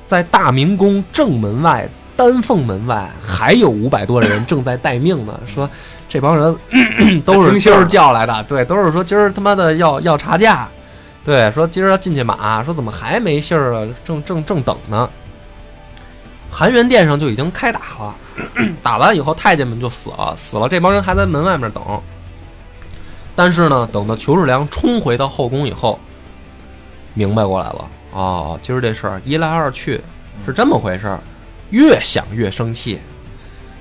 [0.07, 1.87] 在大明宫正门外
[2.19, 5.39] 丹凤门外还有五百多人正在待命呢。
[5.47, 5.69] 说
[6.09, 6.53] 这帮人
[7.23, 10.67] 都是今儿叫来的，对，都是说今儿他妈的要要查价，
[11.23, 13.87] 对，说今儿要进去马，说怎么还没信儿啊？
[14.03, 15.09] 正正正等呢。
[16.51, 18.15] 含元殿上就已经开打了，
[18.83, 21.81] 打完以后太监们就死了，死了，这帮人还在门外面等。
[23.33, 25.97] 但是呢，等到裘世良冲回到后宫以后，
[27.13, 30.01] 明白过来了，哦，今儿这事儿一来二去
[30.45, 31.19] 是这么回事儿，
[31.69, 32.99] 越想越生气，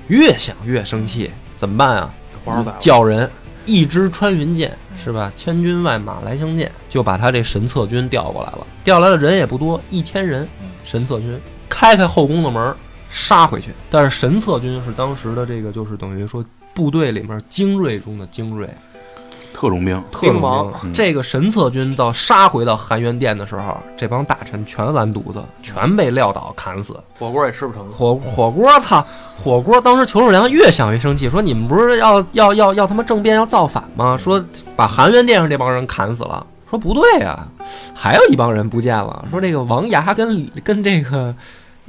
[0.07, 2.13] 越想越生气，怎么办啊？
[2.79, 3.29] 叫人
[3.65, 5.31] 一支穿云箭是吧？
[5.35, 8.65] 千军万马来相见，就把他这神策军调过来了。
[8.83, 10.47] 调来的人也不多，一千人。
[10.83, 12.75] 神策军开开后宫的门，
[13.11, 13.69] 杀回去。
[13.91, 18.67] 但是神策军是当时的这个，就是等于说部队里面精锐中的精锐，
[19.59, 20.93] 特种兵，特种兵。
[20.93, 26.97] 这个神策军到杀回到含元殿的时候，这帮大臣全完犊子，全被撂倒砍死。
[27.17, 27.85] 火锅也吃不成。
[27.91, 29.05] 火火锅，操！
[29.43, 34.15] 火锅当时裘世良越想越生气，说你们不是要要要要他妈政变要造反吗？
[34.17, 34.41] 说
[34.77, 36.45] 把含元殿上这帮人砍死了。
[36.69, 37.45] 说不对呀、
[37.93, 39.25] 还有一帮人不见了。
[39.29, 41.35] 说这个王牙跟跟这个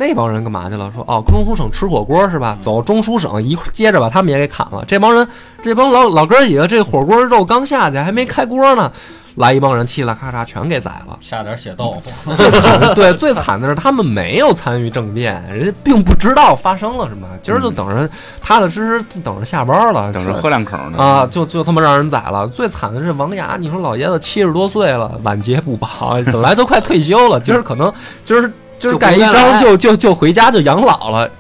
[0.01, 0.91] 那帮人干嘛去了？
[0.95, 2.57] 说哦，中书省吃火锅是吧？
[2.63, 4.83] 走，中书省一块接着把他们也给砍了。
[4.89, 5.29] 这帮人，
[5.63, 8.91] 这帮老老哥几个，这火锅肉刚下去，还没开锅呢，
[9.35, 11.19] 来一帮人嘁啦咔嚓全给宰了。
[11.21, 18.09] 下点血豆腐，最惨的，对，最惨的是他们没有参与政变，人家并不知道发生了什么，今儿就等着
[18.41, 21.29] 踏踏实实等着下班了，等着喝两口呢啊，！
[21.31, 22.49] 就就他妈让人宰了。
[22.49, 27.93] 最惨的是王牙，你说老爷子七十多岁了，晚节不保，本来都快退休了，今儿可能
[28.25, 31.31] 今儿就是盖一章就就就回家就养老了，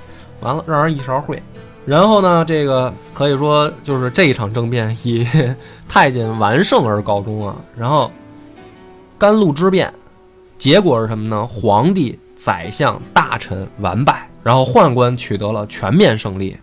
[0.40, 1.40] 完了让人一勺烩。
[1.86, 5.26] 然后呢，这个可以说就是这一场政变以
[5.88, 7.56] 太监完胜而告终啊。
[7.76, 8.12] 然后
[9.18, 9.92] 甘露之变，
[10.58, 11.46] 结果是什么呢？
[11.46, 16.56] 皇帝、宰相、大臣完败，然后宦官取得了全面胜利。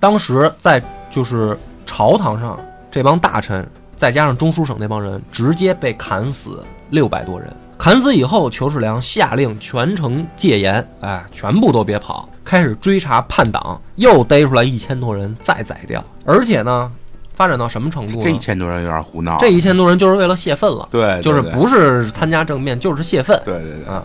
[0.00, 2.58] 当时在就是朝堂上，
[2.90, 3.66] 这帮大臣
[3.96, 7.50] 再加上中书省那帮人，直接被砍死六百多人。
[7.76, 16.02] 砍死以后，裘世良下令全城戒严，哎，全部都别跑，开始追查叛党，又逮出来一千多人，再宰掉。
[16.24, 16.90] 而且呢，
[17.34, 18.22] 发展到什么程度？
[18.22, 23.38] 这一千多人有点胡闹，这一千多人就是为了泄愤了，对，对就是不是参加政变，就是泄愤。
[23.44, 24.02] 对对对啊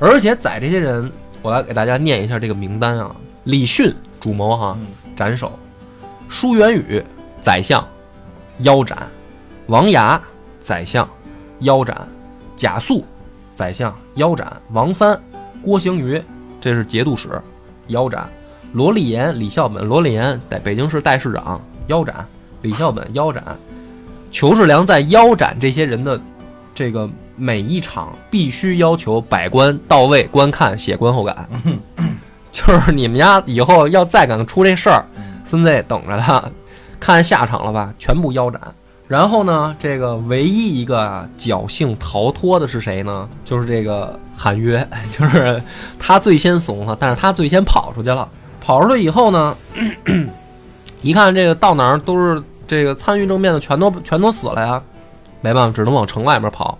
[0.00, 1.10] 而且宰这些人，
[1.42, 4.76] 我来给大家念一下这个名单啊：李迅主谋哈，
[5.14, 5.48] 斩首；
[6.28, 7.00] 舒元宇
[7.40, 7.86] 宰相，
[8.58, 8.98] 腰斩；
[9.66, 10.20] 王牙
[10.60, 11.08] 宰相，
[11.60, 11.94] 腰斩；
[12.56, 13.04] 贾肃
[13.52, 15.18] 宰相，腰斩；王藩、
[15.62, 16.22] 郭行瑜，
[16.60, 17.28] 这是节度使，
[17.88, 18.22] 腰斩；
[18.72, 22.14] 罗立言、李孝本，罗立言在北京市代市长，腰斩；
[22.62, 23.42] 李孝本腰斩。
[24.30, 26.18] 裘世良在腰斩这些人的
[26.74, 31.46] 这个每一场必须要求百官到位观看，写观后感，
[32.50, 35.04] 就是你们家以后要再敢出这事儿，
[35.44, 36.42] 孙子等着他，
[36.98, 38.58] 看下场了吧，全部腰斩。
[39.08, 43.28] 然后呢，这个唯一一个侥幸逃脱的是谁呢？
[43.44, 45.62] 就是这个韩约， 就是
[45.98, 48.28] 他最先怂了，但是他最先跑出去了。
[48.60, 49.54] 跑出去以后呢，
[51.02, 54.82] 一看这个到哪儿都是这个参与政变的，全都全都死了呀，
[55.40, 56.78] 没办法，只能往城外面跑。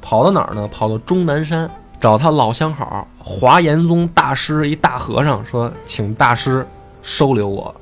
[0.00, 0.66] 跑到哪儿呢？
[0.68, 6.66] 跑到终南山，找他老相好华严宗大师一大和尚，说请大师
[7.02, 7.74] 收留我。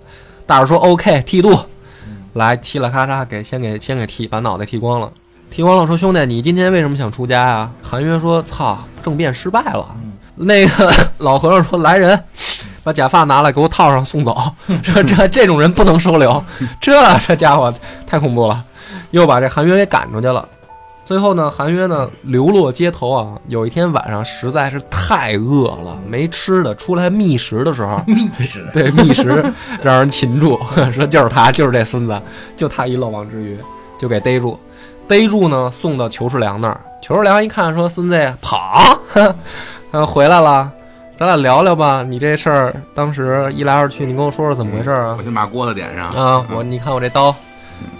[0.45, 1.57] 大师说 OK，剃度，
[2.37, 5.11] 来嘁啦咔嚓给先给先给剃，把脑袋剃光了。
[5.51, 7.71] 剃光了，说兄弟，你今天为什么想出家呀？
[7.83, 9.87] 韩约说：操，政变失败了。
[10.35, 12.23] 那个 老和尚说：来人，
[12.85, 14.37] 把假发拿来给我套上送走。
[14.85, 16.45] 说这这种人不能收留，
[16.79, 17.73] 这这家伙
[18.07, 18.63] 太恐怖了，
[19.13, 20.47] 又把这韩约给赶出去了。
[21.07, 23.39] 最后呢，韩约呢流落街头啊。
[23.47, 29.43] 有一天晚上实在是太饿了，没吃的，出来觅食的时候， 觅食 对觅食
[29.81, 30.61] 让人擒住，
[30.93, 32.21] 说就是他，就是这孙子，
[32.57, 33.57] 就他一漏网之鱼，
[33.97, 34.59] 就给逮住。
[35.07, 36.81] 逮住呢，送到裘世良那儿。
[37.01, 38.99] 裘世良一看，说：“孙子跑，
[39.93, 40.69] 他回来了，
[41.17, 42.03] 咱俩聊聊吧。
[42.03, 45.23] 你这事儿当时一来二去，你跟我说说怎么回事啊我？
[45.23, 47.33] 先把锅子点上啊，我你看我这刀，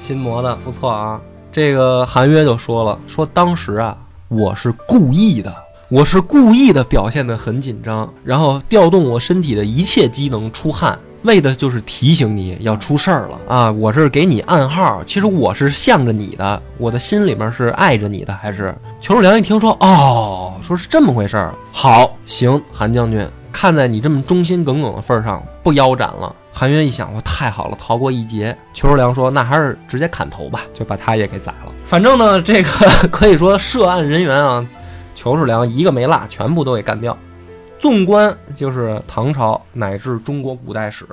[0.01, 1.21] 新磨的不错啊。
[1.57, 3.97] 这个韩约就说了，说当时啊，
[4.29, 5.57] 我是故意的，
[5.89, 13.73] 我是故意的表现得很紧张，然后调动我身体的一切机能出汗，为的就是提醒你要出事儿了啊！
[13.73, 18.77] 我是给你暗号，其实我是向着你的，我的心里面是爱着你的，还是？
[19.01, 23.27] 裘世良一听说，哦，说是这么回事儿，好，行，韩将军，
[23.57, 26.31] 看在你这么忠心耿耿的份儿上，不腰斩了。
[26.53, 28.55] 韩约一想，我太好了，逃过一劫。
[28.75, 31.73] 裘世良说：“那还是直接砍头吧，就把他也给宰了。
[31.87, 32.69] 反正呢，这个
[33.11, 34.67] 可以说涉案人员啊，
[35.15, 37.17] 裘世良一个没落，全部都给干掉。
[37.79, 41.07] 纵观就是唐朝乃至中国古代史，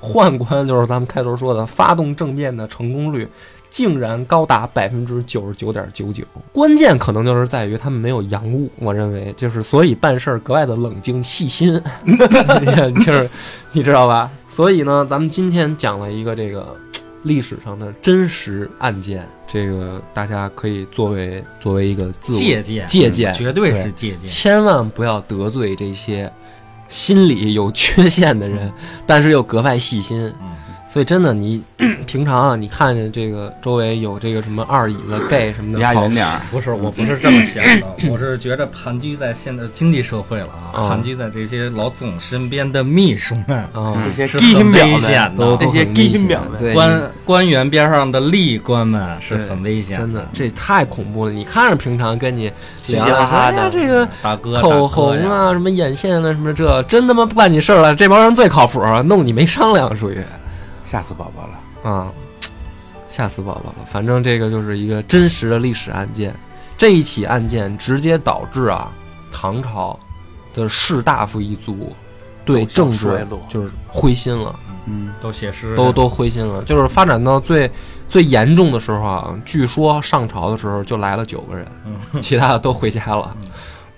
[0.00, 3.28] 宦官就是咱们开头说的发动政变的成功率。
[3.68, 11.80] 竟然高达百分之九十九点九九，关键可能就是在于他们没有洋务，我认为就是所以办事儿格外的冷静细心，
[13.04, 13.28] 就是
[13.72, 14.30] 你知道吧？
[14.48, 16.74] 所以呢，咱们今天讲了一个这个
[17.24, 24.26] 历史上的真实案件，这个大家可以作为作为一个自我借鉴，借鉴，绝对是借鉴。
[24.26, 26.32] 千万不要得罪这些
[26.88, 28.72] 心理有缺陷的人，
[29.06, 30.32] 但是又格外细心。
[30.40, 30.55] 嗯
[30.96, 31.62] 所以真的，你
[32.06, 45.54] 平常啊，你看见这个周围有这个什么二椅子 gay 什么的，跑压远点儿，不是，我不是这么想的，我是觉着盘踞在现在经济社会了啊，啊盘踞在这些老总身边的秘书们，啊，这些基很危险的。
[45.58, 46.40] 这些很危险基金表
[46.72, 51.30] 官官员边上的吏官们是很危险真的，这太恐怖了。
[51.30, 57.94] 你看着平常跟你嘻嘻哈哈的这个大哥口红，啊，什么眼线啊，什么这，真他妈不办你事儿了。
[57.94, 60.24] 这帮人最靠谱，弄你没商量，属于
[60.86, 61.90] 吓死宝宝了。
[61.90, 62.08] 啊，
[63.08, 63.76] 吓死宝宝了。
[63.86, 66.34] 反正这个就是一个真实的历史案件，
[66.78, 68.90] 这一起案件直接导致啊，
[69.30, 69.98] 唐朝
[70.54, 71.94] 的士大夫一族
[72.44, 74.58] 对政治就是灰心了。
[74.88, 76.62] 嗯，都写诗，都都灰心了。
[76.62, 77.68] 就是发展到最
[78.08, 83.36] 最严重的时候啊，据说上朝的时候就来了九个人，嗯其他的都回家了，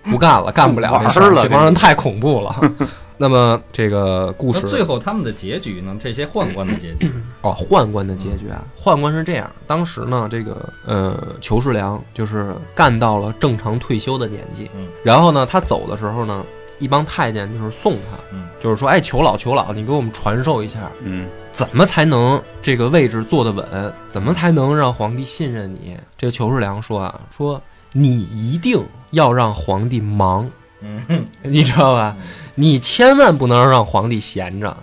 [0.05, 2.73] 不干了，干不了这事儿了这帮人太恐怖了。
[3.19, 5.97] 那么这个故那事最后他们的结局呢？
[5.99, 7.11] 这些宦官的结局，
[7.43, 14.87] 哦，宦官的结局啊，宦官是这样，当时呢，这个呃裘世良就是干到了正常退休的年纪，嗯。
[15.03, 16.45] 然后呢，他走的时候呢，
[16.79, 18.47] 一帮太监就是送他，嗯。
[18.61, 23.93] 就是说，哎，裘老裘老，你给我们传授一下，嗯，怎么才能这个位置坐得稳？
[24.11, 25.97] 怎么才能让皇帝信任你？
[26.17, 27.63] 这个裘世良说啊，说
[27.93, 30.51] 你一定要让皇帝忙，
[30.81, 32.17] 嗯哼，你知道吧？
[32.55, 34.77] 你千万不能让皇帝闲着。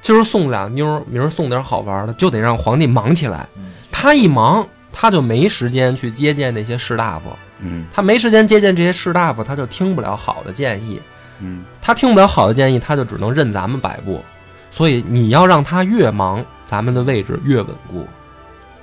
[0.00, 3.46] 今儿送俩妞儿，明儿送点好玩的，就得让皇帝忙起来。
[3.56, 11.00] 嗯他一忙，他就没时间去接见那些士大夫，嗯他没时间接见这些士大夫，他就听不了好的建议。
[11.40, 14.22] 嗯他听不了好的建议，他就只能任咱们摆布。
[14.70, 18.06] 所以你要让他越忙，咱们的位置越稳固。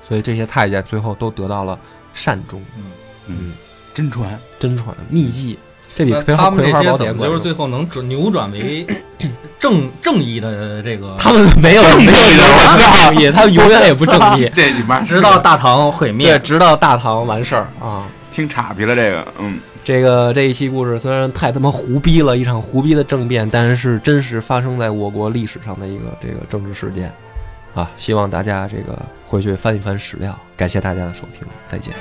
[0.07, 1.77] 所以这些太监最后都得到了
[2.13, 2.61] 善终。
[3.27, 3.53] 嗯，
[3.93, 5.59] 真传，真传秘籍，
[5.95, 7.39] 这比那葵花他们这葵花宝些怎么就是。
[7.39, 8.85] 最后能转扭转为
[9.59, 11.15] 正正义的这个？
[11.19, 12.11] 他们没有没有
[13.11, 14.49] 正义，他们永远也不正义。
[14.55, 18.05] 这你妈直到大唐毁对，灭，直到大唐完事儿啊。
[18.33, 27.13] 听岔劈了这个，嗯，这个这一期故事虽然太他妈胡逼了，一场胡逼的政变，但是是真实发生在我国历史上的一个这个政治事件，
[27.75, 30.33] 啊，希望大家这个回去翻一翻史料。
[30.55, 31.93] 感谢大家的收听，再见。